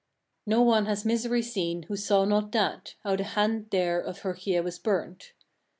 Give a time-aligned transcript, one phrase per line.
[0.47, 4.63] No one has misery seen who saw not that, how the hand there of Herkia
[4.63, 5.33] was burnt.